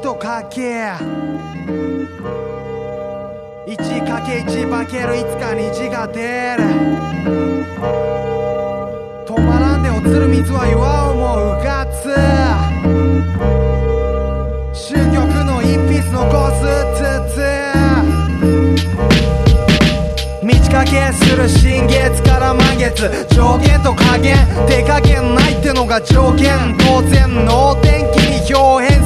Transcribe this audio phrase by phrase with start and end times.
[0.00, 0.92] 1とかけ
[3.66, 6.64] 1×1 化けるいつか虹が出る。
[9.26, 12.08] 止まらんで落ちる水は岩をもうがつ。
[14.72, 16.64] 終局の一筆残す
[16.96, 16.98] つ
[17.34, 17.38] つ。
[20.42, 23.26] 満ち欠けする新月から満月。
[23.34, 24.34] 上限と下限。
[24.66, 26.74] 手加減ないってのが条件。
[26.78, 28.99] 当然能天気に表現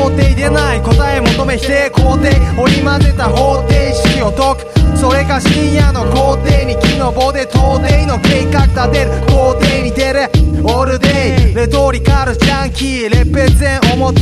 [0.00, 2.30] 肯定でない答え求め否定肯定。
[2.58, 4.79] 織り交ぜた方程式を解く。
[5.00, 10.28] それか深夜の校庭に木の棒で東帝の計画立てる校庭に出る
[10.62, 14.20] オールデイレトリカルジャンキーレペゼン表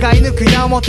[0.00, 0.82] 飼い抜く矢面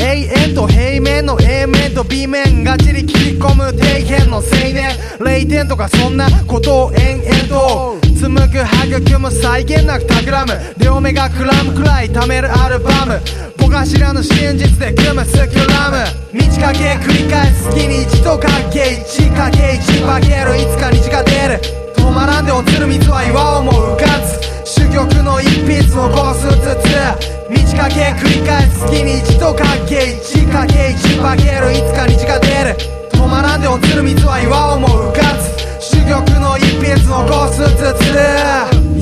[0.00, 4.90] 永遠と平面の A 面と B 面がちり切り込む底辺の青年。
[5.20, 7.98] 0点とかそんなことを延々と。
[8.18, 10.74] 紡ぐ育む際限なく企む。
[10.78, 13.20] 両目がクラムくらい貯めるアルバム。
[13.58, 15.96] 僕が知らぬ真実で組むスキュラム。
[16.32, 21.60] 満ち欠け繰り返す月に一度とかけ 1×1 化けるいつか虹が出る
[21.96, 24.38] 止まらんで落ちる水は岩をも浮かず
[24.80, 32.76] 珠玉の一筆残すつつ満ち欠け繰り返す月に一とかけ 1×1 化けるいつか虹が出る
[33.12, 38.14] 止まらんで落ちる水は岩をも浮かず珠玉の一筆残すつつ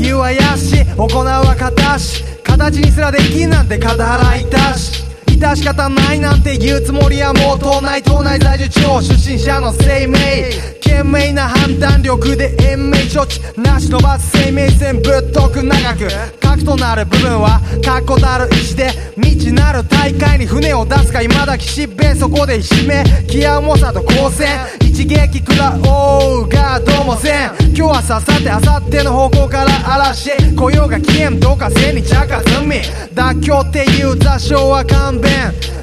[0.01, 10.82] 言うはやし行うは形形にすらできんなんて肩払いたし致し方ないなんて言うつもりはもう党内党内在住地方出身者の生命。
[10.83, 16.09] 懸命な判断力で延命処置なし飛ばす生命線ぶっとく長く
[16.41, 21.23] 核となる部分は確固たる意志で未知なる大会に船を出すか？
[21.23, 24.49] 今だきしっべそこで締め気合う猛者と交戦
[24.81, 32.77] 一撃食らおうがどうもせん今日はささてあさっての方向から嵐来ようが消えんどうかせに着かずみ
[33.15, 35.31] 妥協っていう座礁は勘弁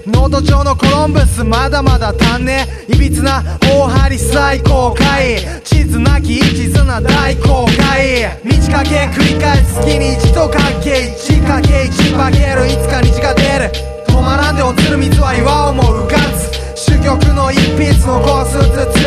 [0.06, 8.38] ノート上のコロンブスまだまだ足んねいびつな大張り最高回地図なき一途な大公開。
[8.44, 12.68] 満ち欠け繰り返す月に一とかけ 1×1 化ける。
[12.68, 13.72] いつか虹が出る。
[14.08, 16.52] 止まらんで落ちる水は岩をも浮かず
[16.92, 19.02] 珠玉の一筆残すつつ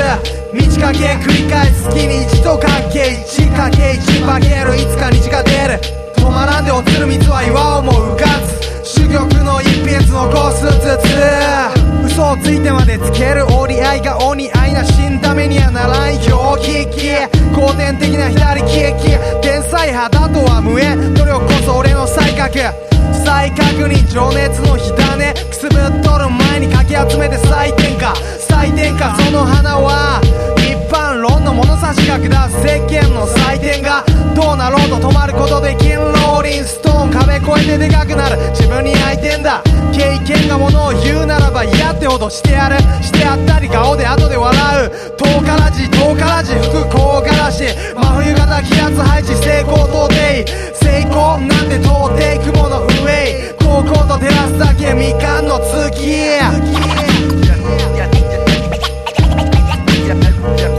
[0.52, 4.76] 満ち欠け繰り返す月に一とかけ 1×1 化ける。
[4.76, 5.80] いつか虹が出る。
[6.16, 8.26] 止まらんで落ちる水は岩をも浮か
[8.84, 11.10] ず珠玉の一筆残すつつ。
[12.06, 13.44] 嘘をついてまでつける。
[15.52, 17.12] にはならん表記
[17.52, 19.12] 後天的な左利き。
[19.42, 21.12] 天才派だとは無縁。
[21.14, 22.58] 努力こそ俺の才覚。
[23.24, 25.34] 再確認情熱の火種。
[25.34, 28.14] くすぶっとる前にかき集めて採点か。
[28.48, 29.14] 採点か。
[29.20, 30.20] その花は
[30.56, 34.04] 一般論の物差しが下す世間の採点が。
[34.34, 38.36] どうなろうと止まることできんローリンストーン壁越えてでかくなる。
[38.50, 39.62] 自分に相手んだ。
[39.92, 42.78] 経験がものを言うならば嫌ってほどしてやる。
[43.02, 44.90] してやったり顔で後で笑う。
[45.16, 46.54] 遠からじ遠からじ。
[46.54, 49.34] 吹く唐辛子真冬型気圧配置。
[49.34, 50.14] 成功到底。
[50.74, 52.18] 成功なんて到底
[52.52, 53.54] 雲の上。
[53.60, 54.94] 高校と照らすだけ。
[54.94, 55.92] みかんの月。
[60.42, 60.71] 心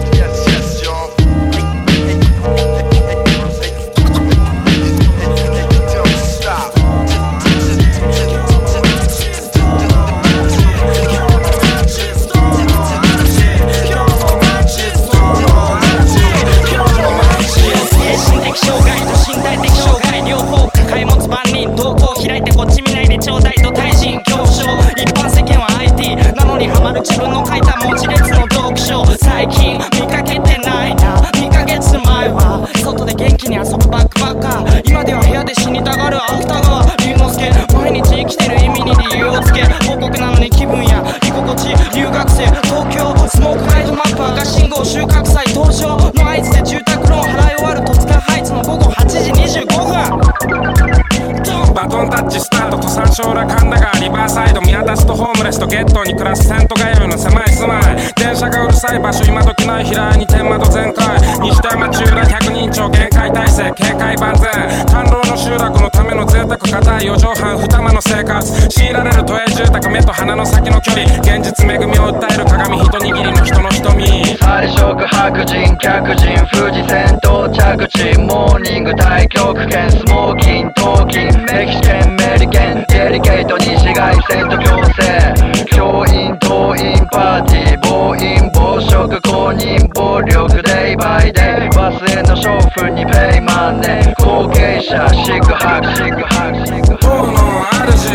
[60.84, 64.52] 全開西田山中ら100人超限界体制警戒万全
[64.91, 68.68] 官労の集落のための贅沢硬い四畳半二間の生活。
[68.68, 71.06] 強いられる都営住宅目と鼻の先の距離。
[71.22, 74.26] 現実恵みを訴える鏡一握りの人の瞳。
[74.38, 85.34] 最色白人客人富士線到着地モーニング太極拳スモーキン闘金メキシケンメリケンデリケート西外線と強制
[85.76, 98.08] 教員党員パーティー暴飲暴食公認暴力デイバイでバスへの勝負にペイマンネ後継者シグハグシグハグシグ塔の主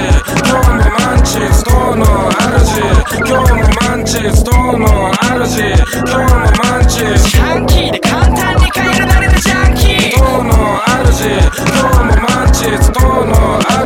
[0.48, 2.80] 今日もマンチス塔の主
[3.12, 4.88] 今日もマンチス塔の
[5.44, 10.48] 主今日もマンチスジャンキーで簡単に変えられるジャンキー塔の
[11.12, 13.36] 主今日もマンチス塔の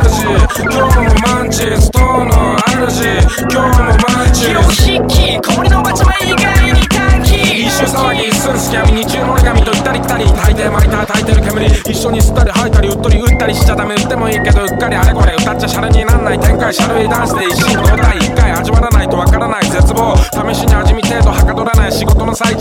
[0.07, 0.23] 主
[0.63, 2.55] 今日もマンチス塔の
[2.85, 3.01] 主
[3.49, 3.85] 今日も
[4.15, 16.39] マンチ広ス筆記小森のおばちゃま以外に短期一周騒ぎするすき闇日中の女神と行ったり来たり炊いて巻いた炊いてる煙一緒に吸ったり吐いたりうっとり打ったりしちゃダメ打ってもいいけどうっかりあれこれ歌っちゃシャレになんない。
[16.39, 18.12] 展開シャルイダンスで一心同体。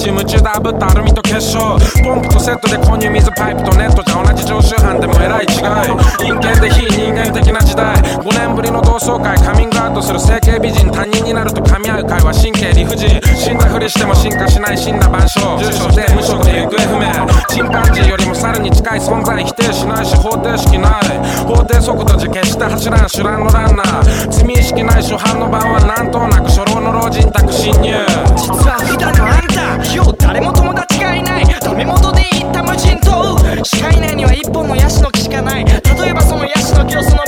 [0.02, 1.78] 仕事の最中夢中で炙ったアルミと結晶。
[2.02, 5.62] ポンプとセットで購入水パイプとネットじゃ同じ常習犯でもえらい違い。
[6.18, 7.94] 陰険で非人間的な時代。
[8.18, 9.38] 5年ぶりの同窓会。
[9.38, 13.08] カミングアウトする整形美人他人になると噛み合う会は神経理不尽。
[13.36, 17.06] 死んだふりしても進化しない死んだ万象住所で無職で行方不明。
[17.46, 21.46] チンパンジーよりも猿に近い存在否定しないし方程式ない。
[21.46, 24.28] 法定速度じゃ決して走らん手段のランナー。
[24.30, 27.94] 罪意識ない初版の版はなんとなく初老の老人宅侵入。
[28.34, 31.44] 実は普段のあんた今日誰も友達がいない。
[31.44, 33.36] ダメ元で言った無人島。
[33.62, 35.64] 視界内には一本のヤシの木しかない。
[35.66, 37.21] 例えばそのヤシの木をその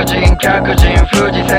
[0.00, 1.49] 色白人客人富士線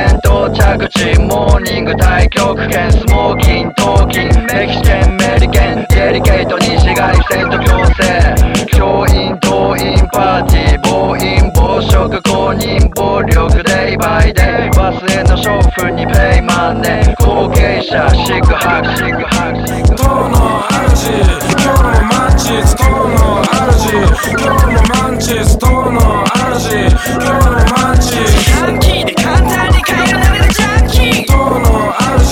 [0.41, 20.65] 到着地モーニング太極拳スモーキン闘金メキシケンメリケンデリケート西外線と強制教員党員パーティー暴飲暴食公認暴力デイバイデイバスへの勝負にペイマンネ後継者シグハグシグハグシグ塔の
[20.97, 21.21] 主
[21.53, 23.45] 今日もマンチス塔の
[23.77, 23.93] 主
[24.41, 26.25] 今日もマンチス塔の
[26.57, 29.10] 主今日もマンチスジャンキー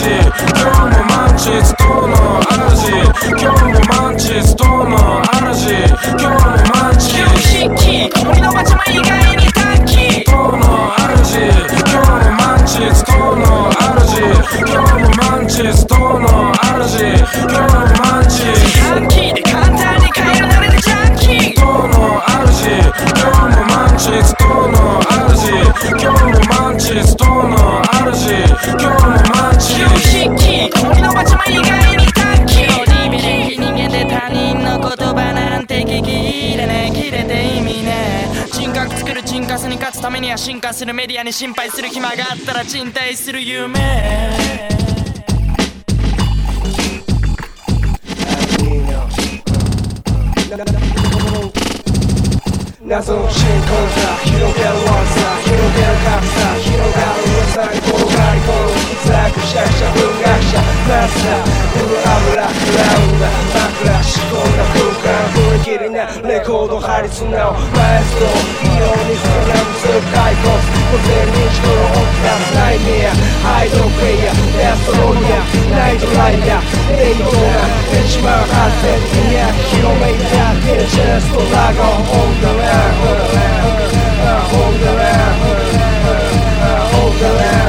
[0.02, 2.16] 今日もマンチス塔の
[2.72, 2.88] 主
[3.32, 3.69] 今日も
[40.80, 43.78] するメディアに心配する暇があったら賃貸する夢。
[52.82, 64.89] 謎の新婚座広げるワンサ広げる格差広がる噂に転がり込むザクシャクシャ文学者マスターブル油クラウンだ枕仕込ん
[65.78, 66.10] だ空間踏切な。
[66.28, 68.32] レコード張り綱をマエストロ
[68.64, 70.50] 異様に膨らむ通骸骨
[70.90, 73.14] 午前2時頃起きたナイメア。
[73.46, 75.38] ハイドクエイヤデストロイヤ
[75.78, 76.66] ナイトライダー。
[76.98, 77.38] レイドな
[77.90, 82.10] 1万8200キロメーターデジェストラゴン。
[82.10, 83.90] オンダラン。
[84.20, 85.74] Hold the line, hold the
[86.60, 87.69] line, hold the line,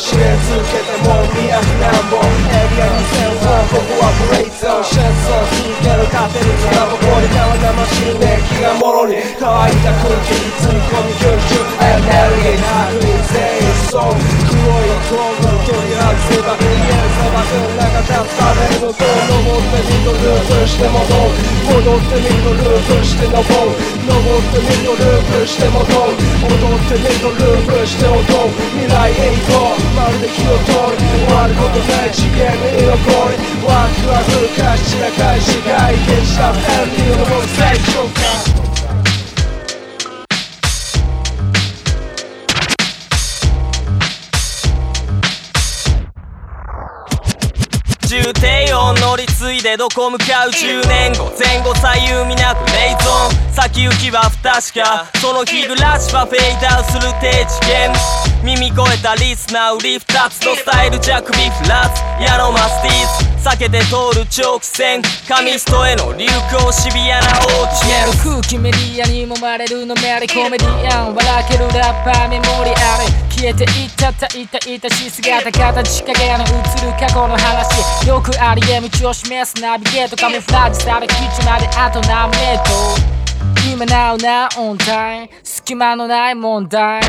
[0.00, 23.76] 走り続けても200何本エリア2000本ここはブレイゾーンシェンソン続ける勝手に使うここに川生汁熱気がもろに乾いた空気吸い込み吸収エネルギー白人全員そう黒いゴーグル取り外せば見える砂漠の中立つパネルの塔登ってみるループして戻る戻ってみるループして登る
[24.08, 32.96] 登ってみるループして戻る踊ってみるループして踊る未来へ行こうまるで火の通り終わることない次元に居残
[33.28, 38.20] りワクワクかし散らかい市街現したエンディングの最長か
[48.08, 51.30] 重低音乗り継いでどこ向かう10年後。
[51.38, 53.54] 前後左右見なくレイゾン。
[53.54, 55.06] 先行きは不確か。
[55.20, 62.02] その日暮らしはフェイダウする低知見耳越えたリスナー売り二つのスタイルジャックビフラッツ。
[62.24, 67.28] ヤロマスティーズ避けて通る直線紙ストへの流行シビアな
[67.60, 83.19] オーチ消える空気メディアにもまれるのメリコメディアン笑けるラッパーメモリあれ消えていったたいたいたし姿形影の映る過去の話よくありえ道を示すナビゲートカモフラージュされ基地まであと何メートル
[83.72, 85.28] 今なおなオンタイム。
[85.42, 87.00] 隙間のない問題。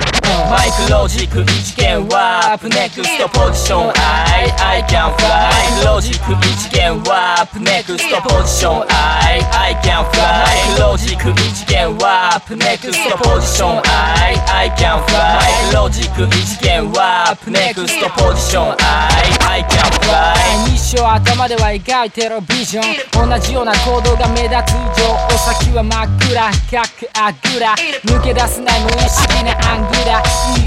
[0.50, 3.94] マイクロジック一元ワープネクストポジション。
[3.98, 8.88] I I can fly マイクロジック一元ワープネクストポジション。
[8.90, 13.82] I I can fly マイクロジック一元ワープネクストポジション。
[13.86, 18.72] I I can fly マイクロジック一元ワープネクストポジション。
[18.72, 20.34] I I can fly.
[20.72, 23.28] 日照頭では描いてるビジョン。
[23.30, 27.76] 同じような行動が目立つ以上お先は真っ暗かくあぐら。
[28.06, 30.24] 抜け出せない無意識なアングラ。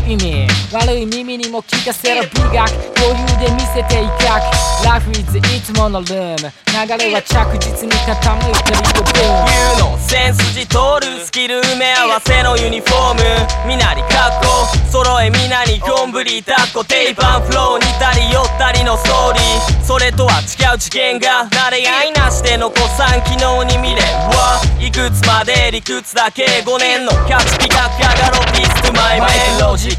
[0.07, 0.49] いい意味。
[0.71, 2.53] 悪い耳にも聞かせる美学。
[2.53, 4.85] 余裕で見せていかく。
[4.85, 9.01] Life is いつものルーム流れは着実に傾いてるよ。
[9.01, 9.47] Boom
[9.81, 13.23] 言うのセンス字通るスキル埋め合わせのユニフォーム。
[13.67, 14.13] みなり格
[14.45, 19.85] 好揃えみなにコンブリタッコテイパンフロー似たり寄ったりのストーリー。
[19.85, 21.47] それとは違う次元が。
[21.51, 24.03] 慣れ合いなしで残さん昨日に未練
[24.33, 29.54] はいくつまで理屈だけ5年のキャッチピカキャガロピストマイマイ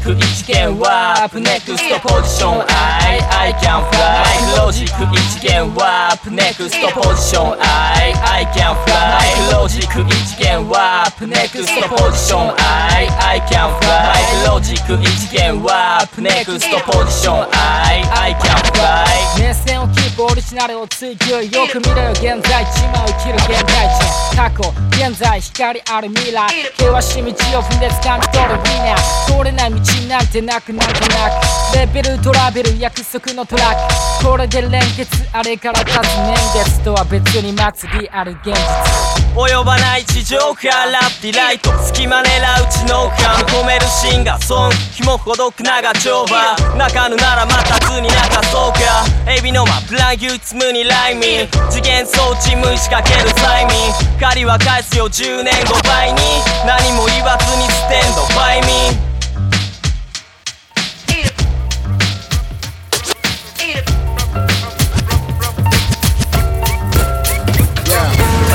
[0.06, 2.60] ク一元ワープネクストポジション。
[2.62, 3.18] I
[3.50, 4.64] I can fly.
[4.64, 7.58] ロジック一元ワープネクストポジション。
[7.58, 9.52] I I can fly.
[9.52, 12.54] ロジック一元ワープネクストポジション。
[12.56, 14.46] I I can fly.
[14.46, 17.48] ロジック一元ワープネクストポジション。
[17.50, 19.40] I I can fly.
[19.40, 23.88] 目線をキープオリジナルを追求よく見ろよ現在地今を生きる現代
[24.30, 24.36] 地。
[24.36, 26.48] 過去現在光ある未来。
[26.78, 31.30] 険しい道を踏んで掴み取るウィナー通れない道なんてなくなんとな
[31.72, 33.88] くレベルトラベル約束のトラッ
[34.20, 34.26] ク。
[34.26, 38.56] これで連結あれから経つ年月とは別に祭りある現実
[39.36, 41.70] 及ばない地上からピライト。
[41.84, 49.04] 隙間狙う知能感込めるシンガーソン紐ほどく長丁場泣かぬならまた図に泣かそうか。
[49.30, 51.48] エビの間プラン唯一無にライミン。
[51.70, 53.92] 次元装置無意仕掛ける催眠。
[54.20, 56.20] 借りは返すよ10年後倍に
[56.66, 58.66] 何も言わずにステンドバイミ
[59.02, 59.05] ン。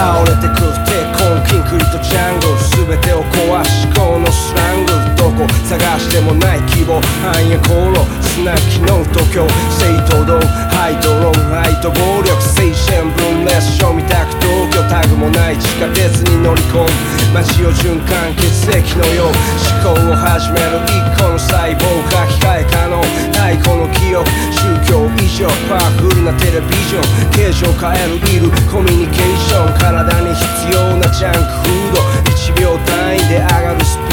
[0.02, 2.58] 倒れてく鉄コンキンクリとジャングル。
[2.90, 8.21] 全てを壊しこのスラングどこ探してもない希望暗夜航路。
[8.32, 16.88] 砂木の東京聖東ドンハイドロン愛と暴力青春分裂症みたく東京タグもない地下鉄に乗り込む
[17.36, 19.36] 街を循環血液のよう
[19.84, 23.04] 思考を始める一個の細胞書き換え可能
[23.36, 24.24] 太古の記憶
[24.56, 27.04] 宗教以上パワフルなテレビジョン
[27.36, 32.00] 形状変えるいるコミュニケーション体に必要なジャンクフード
[32.32, 34.11] 1秒単位で上がるスピード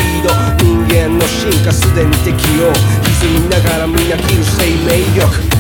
[0.58, 2.72] 人間の進化すでに適応
[3.20, 5.58] 歪みながらみなきる生命力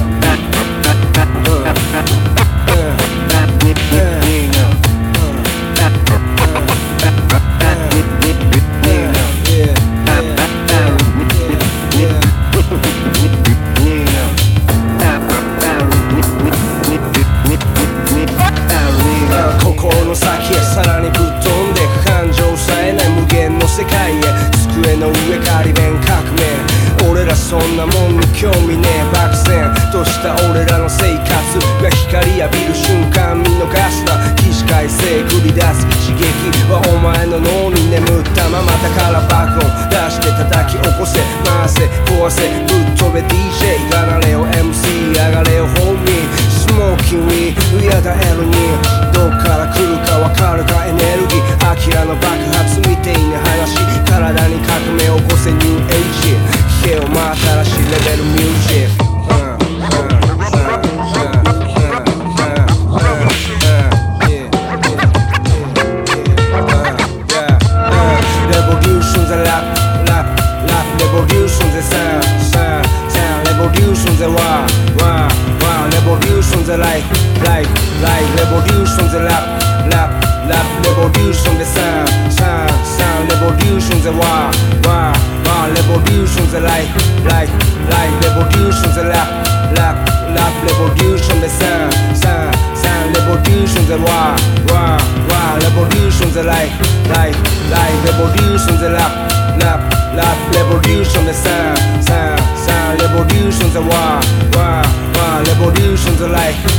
[106.48, 106.77] Bye.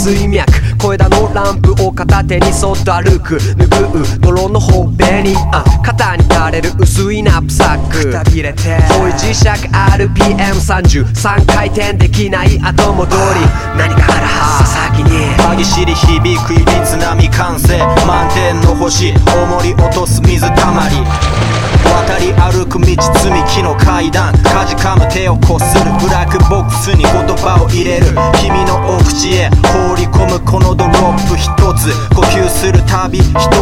[0.00, 0.46] 水脈。
[0.78, 3.36] 小枝のランプを片手にそっと歩く。
[3.36, 5.36] 拭う泥のほっぺに。
[5.52, 8.04] あ肩に垂れる薄いナップサック。
[8.04, 8.78] くたびれて。
[8.88, 13.40] 遠い磁石 RPM33 回転できない後戻り。
[13.76, 15.34] 何があるはず先に。
[15.36, 17.76] 歯ぎしり響くいびつな未完成
[18.06, 20.96] 満点の星重り落とす水たまり
[21.84, 28.06] 渡り歩く道積み木の階段かじかむ手をこするブラックボックスに言葉を入れる
[28.40, 33.60] 君のお口へ放り込むこのドロップ一つ呼吸するたび一息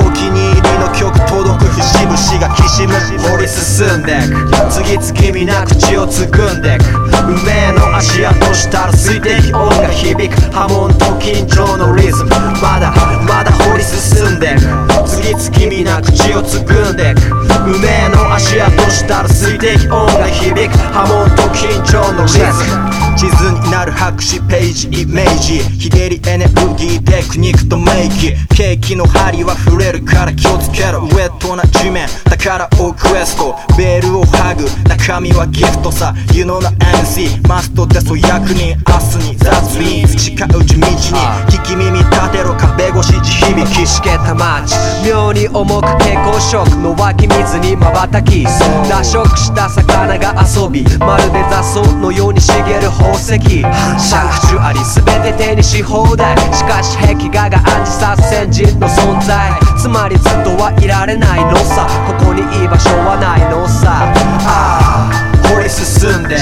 [0.00, 2.94] お気に入りの曲届く節々がきしむ
[3.28, 6.84] 掘り進んでく次々皆口をつぐんでく
[7.28, 12.92] 運命の足跡したら水滴音が響く波紋と緊張のリズムまだ
[13.26, 23.02] まだ掘り進んでく次々皆口をつぐんでく運命の足跡したら水滴音が響く波紋と緊張のリズム。
[23.16, 25.60] 地図になる白紙ページイメージ。
[25.78, 36.68] ひねりエネルギーテクニックとメイキケーキの針は触れるから気をつけろウェットな地面だからオクエストベールを剥ぐ中身はギフトさ You know the
[37.02, 40.94] MC マストでそう役人明日に雑に培う地道に
[41.50, 44.74] 聞き耳立てろ壁越し地響きしけた街
[45.06, 48.44] 妙に重く蛍光色の湧水に瞬き
[48.88, 53.26] 脱色した魚が遊びまるで雑草のように茂る宝石。
[53.28, 56.36] シャクチュアリ全て手にし放題。
[56.54, 59.50] しかし壁画が暗示さ先人の存在。
[59.76, 61.88] つまりずっとはいられないのさ。
[62.06, 64.14] ここに居場所はないのさ。
[64.46, 65.31] ああ。
[65.52, 66.38] 掘り進んで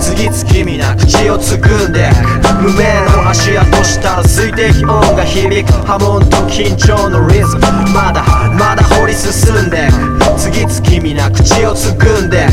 [0.00, 2.10] 次々皆口をつぐんで
[2.60, 5.72] 無名の足跡したら水滴音が響く。
[5.84, 7.60] 波紋と緊張のリズム。
[7.92, 8.22] まだ
[8.54, 9.88] まだ掘り進んで
[10.38, 12.46] 次々皆口をつぐんで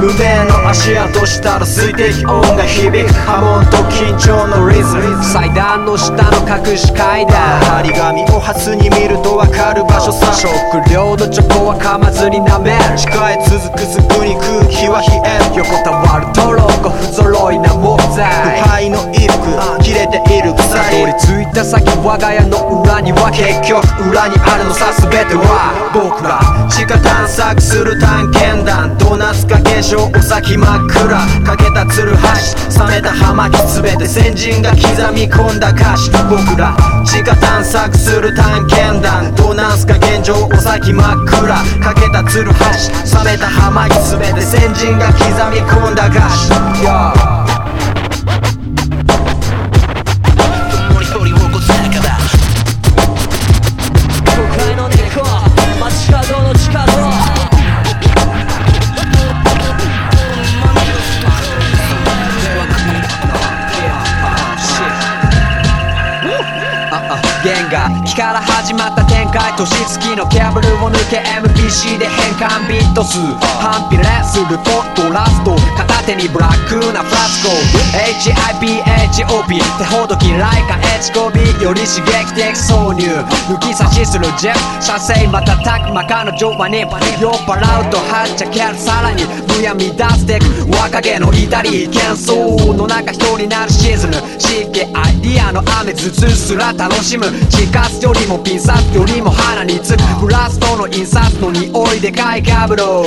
[0.00, 3.12] 無名の足跡したら水滴音が響く。
[3.26, 5.24] 波紋と緊張のリズム。
[5.24, 7.60] 祭壇の下の隠し階段。
[7.60, 10.32] 張り紙を初に見るとわかる場所さ。
[10.32, 10.48] 食
[10.92, 12.78] 料のチョコは噛まずに舐める。
[12.94, 15.55] 控え続くすぐに空気は冷える。
[15.56, 18.62] 横たわるトロコ不揃いな木材。
[18.62, 19.46] 腐敗の衣服。
[19.82, 23.78] 切れているたどり鎖着いた先我が家の裏には結局
[24.10, 25.70] 裏にあるのさ全ては。
[25.94, 31.46] 僕ら地下探索する探検団ドーナツか現象お先真っ暗。
[31.46, 34.06] かけたツルハシ冷めた葉巻全て。
[34.06, 34.82] 先人が刻
[35.14, 36.10] み込んだ歌詞。
[36.28, 36.74] 僕ら
[37.06, 39.34] 地下探索する探検団。
[39.36, 41.54] ドーナツか現状お先真っ暗。
[41.78, 44.42] かけたツルハシ冷めた葉巻全て。
[44.42, 45.22] 先人が刻
[45.54, 46.50] み込んだ歌詞。
[46.82, 47.35] Yo
[68.16, 71.20] から始まった展開年月のケーブルを抜け
[71.66, 73.18] PC で変換ビット数。
[73.58, 75.56] 反比例するコントラスト。
[75.76, 77.50] 片手にブラックなフラスコ。
[77.90, 83.02] HIPHOP 手ほどきライカ HCOB より刺激的挿入。
[83.50, 86.86] 抜き差しするジェッ射精またたくま彼女はね
[87.20, 90.46] 酔っ払うとはっちゃけるさらにむやみ出してく。
[90.70, 95.92] 若気の至り喧騒の中一人なるシーズム湿気アイディアの雨。
[95.92, 97.26] 頭痛すら楽しむ。
[97.50, 100.02] 地下よりもピン札よりも鼻につく。
[100.20, 103.06] ブラストの印刷の匂いでかいカブロ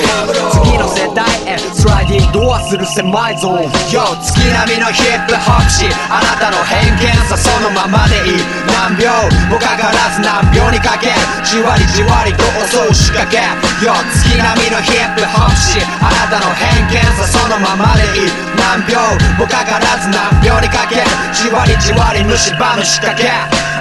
[0.50, 3.70] 次の世代へスライディングドアする狭いゾーン。
[3.94, 8.42] Yo 月並みのヒップホップしあなたの偏見さそのままでいい。
[8.66, 9.06] 何秒？
[9.46, 11.14] もかからず何秒にかけ？
[11.46, 13.38] じわりじわりと襲う仕掛け。
[13.86, 18.34] Yo 月並みのヒップホップしあなたの偏見さそのままでいい。
[18.58, 18.98] 何秒？
[19.38, 21.06] もかからず何秒にかけ？
[21.38, 23.30] じわりじわり虫歯の仕掛け。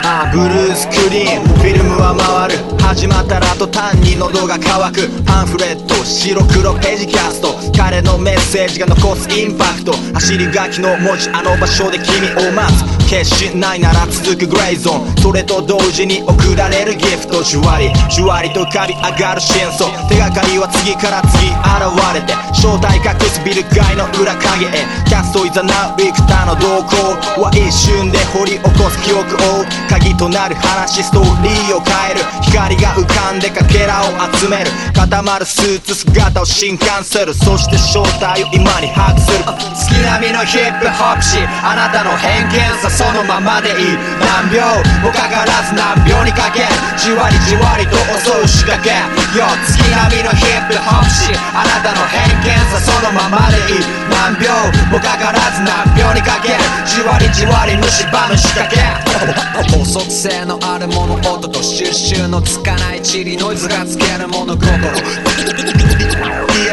[0.03, 1.43] あブルースクリーン。
[1.43, 2.63] フィルムは回る。
[2.79, 5.23] 始まったらと単に喉が渇く。
[5.25, 7.55] パンフレット白黒ページキャスト。
[7.75, 9.93] 彼のメッセージが残すインパクト。
[10.13, 13.09] 走り書きの文字あの場所で君を待つ。
[13.09, 15.21] 決心ないなら続くグレーゾーン。
[15.21, 17.43] それと同時に送られるギフト。
[17.43, 22.33] じゅわりじゅわりと浮かび上がる真相手がかりは次から次現れて。
[22.53, 24.85] 正体隠すビル街の裏影へ。
[25.05, 29.65] キャストいざなうビクターの動向は一瞬で掘り起こす記憶を。
[29.89, 39.41] 鍵となる話ストーリーを変える光が浮かんでかけらを集める固まるスーツ姿を震撼するそして正体を今に把握する
[39.73, 44.61] 月並みのヒップホップしあなたの偏見さそのままでいい何秒
[45.01, 46.69] もかからず何秒にかけ
[47.01, 48.93] じわりじわりと襲う仕掛け
[49.33, 53.81] Yo 月並みのヒップホップしあなたの偏見さそのままでいい
[54.13, 54.53] 何秒
[54.93, 55.98] もかからず何秒
[56.89, 58.81] じわりじわり虫歯の仕掛け。
[59.77, 64.65] 法則性のある物音と収集のつかないチリノイズがつける物心。
[64.65, 64.81] 家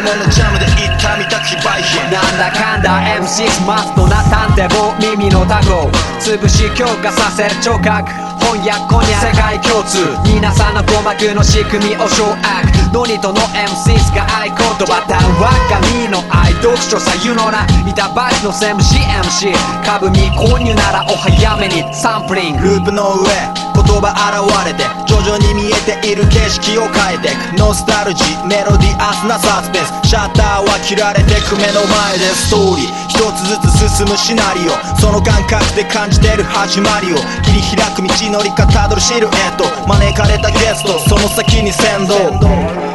[0.01, 8.11] 物ジャムで行ったみた非売品なんだかんだ M6 マストな探偵棒耳のタコ潰し強化させる聴覚。
[8.41, 9.99] 翻訳こにゃ世界共通。
[10.25, 12.76] 皆さんの鼓膜の仕組みを掌握。
[12.97, 17.69] ノニとの M6 が合言葉単は神の愛読書さゆのな。
[17.85, 18.09] 板
[18.41, 19.53] 橋のセム CMC
[19.85, 22.81] 株見購入ならお早めにサンプリング。
[22.81, 23.67] ループの上。
[23.77, 42.86] 言葉現れて徐々に見えている景色を変えてくノスタルジーメロディアスなサスペンスシャッターは切られてく目の前でストーリー一つずつ進むシナリオその感覚で感じてる始まりを切り開く道のりかたどるシルエット招かれたゲストその先に先導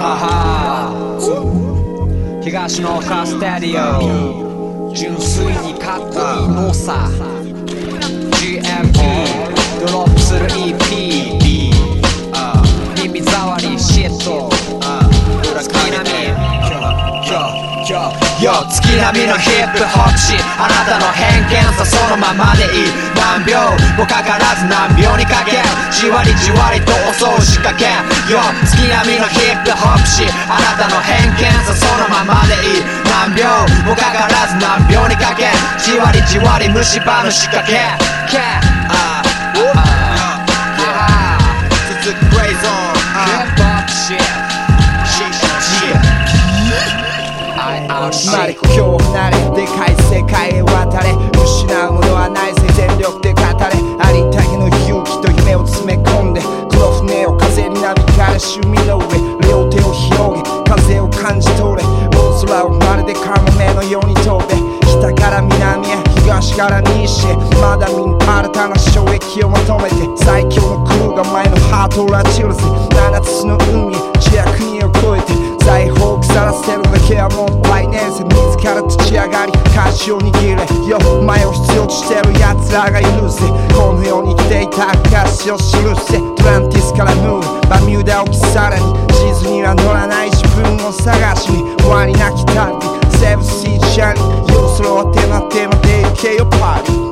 [0.00, 1.20] はは
[2.42, 4.90] 東のカステリオ。
[4.94, 6.06] 純粋にかっこ
[6.40, 7.06] いいのさ
[8.40, 8.96] GMP
[9.86, 11.39] ドロップする EP
[18.70, 22.92] 月並みのヒップホップしあなたの偏見さそのままでいい。
[23.18, 23.58] 何秒
[23.98, 25.58] もかからず何秒にかけ
[25.90, 27.86] じわりじわりと襲う仕掛け。
[28.30, 32.84] Yo 月並みのヒップホップしあなたの偏見さそのままでいい。
[33.10, 33.44] 何秒
[33.84, 35.50] もかからず何秒にかけ
[35.82, 37.74] じわりじわり虫歯の仕掛け。
[38.30, 39.19] Cat
[48.12, 51.30] 生まれ故郷を離れでかい世界へ渡れ。
[51.50, 53.46] 失うものはないぜ全力で語れ
[53.98, 72.62] ありったけの勇気と夢を詰め込んでこの船を風になびかれる海の上両手を広げ風を感じ取れ大空をまるでカモメのように飛べ北から南へ東から西へまだ見ぬ新たな衝撃を求めて最強のクルーが前のハートを拉致るぜ
[72.94, 84.90] 七つの海地や国を越えて財宝腐らせるだけはもったいねえぜ自ら立ち上がり舵を握れよ前を必要としてる奴らがいるぜこの世に来ていた
[85.26, 85.64] 証を記
[86.06, 92.78] せトランティスからムーンバミューダ沖さらに地図には乗らない自分を探しに終わりなき旅
[93.18, 97.09] セブシージャーニー要素を手な手まで行けよパーティー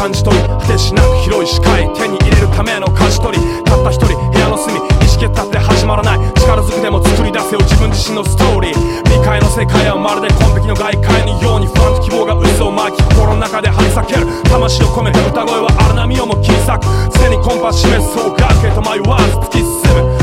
[0.00, 6.32] 感じ取り果てしなく広い視界手に入れるための舵取りたった一人部屋の隅意識立って始まらない。
[6.40, 16.88] 力ずくでも作り出せよ自分自身のストーリー未開の世界はまるで完璧の外界のように不安と希望が渦を巻き心の中で張り裂ける魂を込め歌声は荒波をも切り裂く
[17.20, 20.19] 常にコンパス示そうかけと迷わず突き進む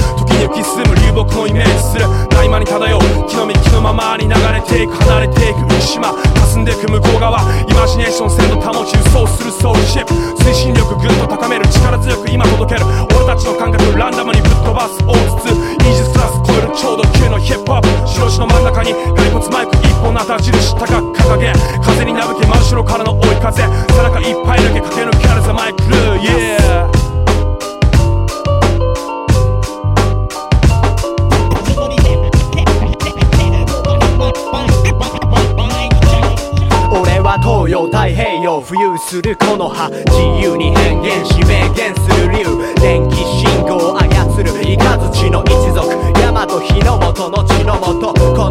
[0.49, 2.05] き進む流木をイメージする。
[2.37, 4.93] 合間に漂う木の幹のままに流れていく。
[5.03, 7.41] 離れていく浮島霞んでいく向こう側。
[7.41, 9.51] イマジネーション鮮度保ち輸送する。
[9.51, 11.67] ソウルシップ推進力ぐんと高める。
[11.67, 12.85] 力強く今届ける。
[13.15, 15.03] 俺たちの感覚ランダムにぶっ飛ばす。
[15.05, 23.63] 大筒イージスクラス超えるちょうど級のヒップホップ白地の真ん中に骸骨マイク一本の旗印高く掲げ風になぶけ真後ろからの追い風。
[23.63, 26.21] 背中いっぱいだけ駆け抜けるぜマイクルー。
[26.21, 26.96] Yeah
[37.67, 39.89] 洋太平洋浮遊するこの葉。
[39.89, 42.45] 自由に変幻し明言する竜。
[42.79, 45.89] 電気信号を操る雷の一族。
[46.13, 48.46] 大和日の元の血の元。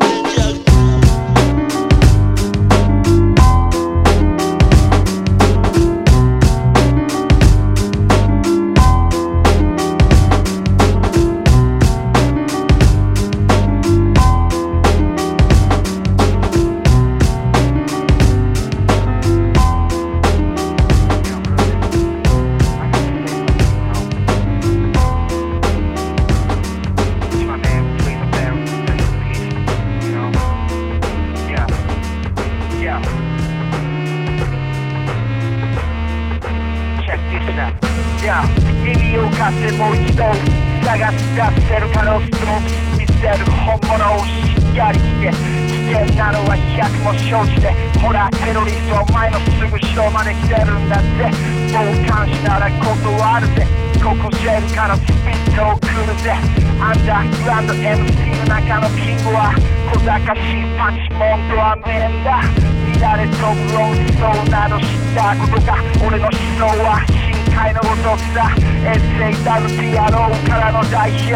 [0.00, 0.31] 耳
[58.72, 59.52] 中のキングは
[59.92, 62.40] 小賢しいパチモンとはめんだ
[63.04, 67.21] 乱れ飛ぶ論争など知ったことか俺の思想は。
[67.62, 68.50] 深海のごとくさ
[68.82, 71.30] SAWPRO からの代表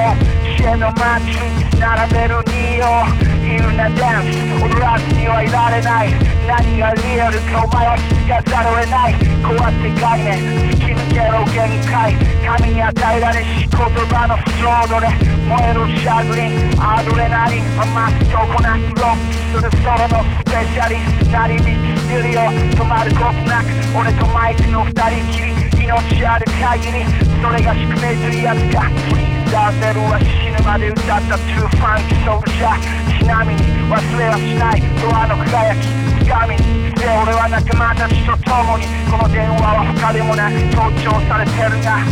[0.58, 3.06] 知恵のマッチ並べるニオ
[3.46, 6.10] いるなダンス踊らずにはいられない
[6.50, 10.34] 何がリアルかお前は気づかざるを得ないこうやって概念
[10.66, 12.10] 突き抜けろ限界
[12.42, 15.06] 神に与えられし言葉のスロードで
[15.46, 19.22] 燃えるシャグリンアドレナリン余すとこなくロッ
[19.54, 27.04] クするソロのスペシャリストなり道するよ止まることなく俺とマイクの二人きり命ある限り
[27.42, 31.36] それが宿命というやつかフリーザーゼルは死ぬまで歌った。
[31.36, 32.74] トゥーファンキーソウルじゃ
[33.18, 34.82] ちなみに忘れはしない。
[35.00, 35.86] ドアの輝き。
[36.24, 36.94] 掴みに。
[36.94, 38.86] で俺は仲間たちと共に。
[39.06, 42.02] この電話は他でもなく盗聴されてるが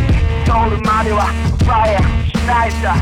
[0.47, 1.27] ソウルまでは。
[1.62, 2.95] 奪えやしないさ。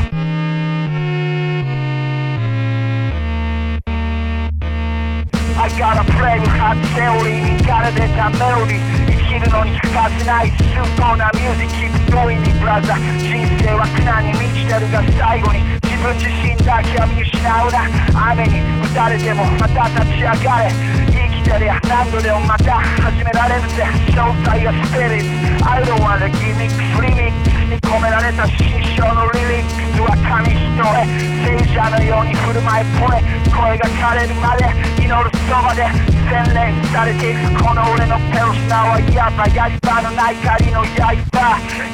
[5.55, 9.02] I gotta play with hot theory 身から出たメロディ生
[9.33, 17.89] きるのに欠かせない崇高なミュージック Keep going me brother 人生は苦難に満ちてるが最後に自分自身だけは見失うな。
[18.29, 18.61] 雨に
[18.93, 20.69] 打たれてもまた立ち上がれ。
[21.09, 23.89] 生きてりゃ何度でもまた始められるぜ。
[24.13, 25.65] 詳細はスピリッツ。
[25.65, 30.93] I don't wanna gimmick フリミックスに込められた新章のリリックスは紙一重
[31.41, 33.17] 聖者のように振る舞いポレ
[33.49, 34.69] 声が枯れるまで
[35.01, 36.12] 祈るそばで。
[36.33, 41.13] 洗練されていくこの俺のペルソナはやばやり場のない狩りの刃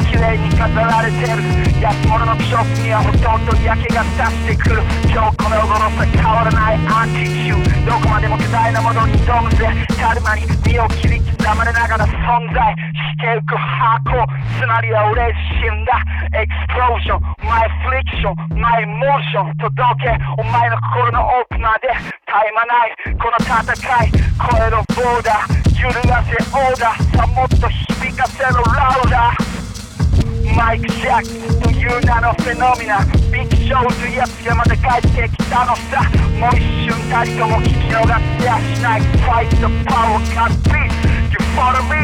[0.07, 1.43] 綺麗に飾られてる
[1.83, 9.67] 安物のショップにはほとんど焼けが出してくる今日この頃さ変わらないアンティチューどこまでも巨大なものに挑むぜ
[9.99, 12.63] カルマに身を切り刻まれながら存在
[12.95, 14.23] していく箱
[14.55, 15.99] つまりは俺自身だ
[16.31, 21.91] explosion my friction my emotion 届けお前の心の奥まで
[22.29, 23.73] 絶え間ないこの戦
[24.05, 33.03] い超えろボーダー揺るがせオーダーさもっと響かせろ louder マイク・ジャックという名の phenomena
[33.33, 36.05] big show というやつがまた帰ってきたのさ
[36.37, 38.05] もう一瞬たりとも聞き逃
[38.37, 40.85] せやしない Fight the power can't be
[41.33, 41.97] You follow me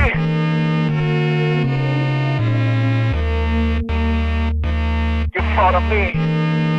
[5.36, 6.75] You follow me